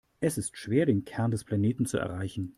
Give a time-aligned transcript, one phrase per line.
[0.19, 2.49] Es ist schwer, den Kern des Planeten zu erreichen.